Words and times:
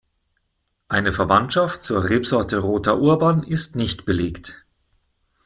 Eine 0.87 1.13
Verwandtschaft 1.13 1.83
zur 1.83 2.03
Rebsorte 2.09 2.57
Roter 2.57 2.97
Urban 2.97 3.43
ist 3.43 3.75
nicht 3.75 4.03
belegt. 4.03 4.65